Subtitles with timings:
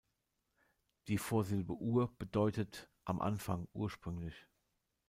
[1.07, 4.47] Die Vorsilbe "Ur-" bedeutet „am Anfang, ursprünglich“.